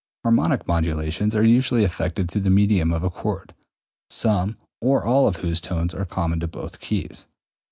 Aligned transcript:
Harmonic 0.23 0.67
modulations 0.67 1.35
are 1.35 1.43
usually 1.43 1.83
effected 1.83 2.31
through 2.31 2.41
the 2.41 2.49
medium 2.49 2.91
of 2.91 3.03
a 3.03 3.11
chord, 3.11 3.53
some 4.09 4.57
or 4.81 5.03
all 5.05 5.27
of 5.27 5.35
whose 5.45 5.61
tones 5.61 5.93
are 5.93 6.05
common 6.05 6.39
to 6.39 6.47
both 6.47 6.79
keys. 6.79 7.27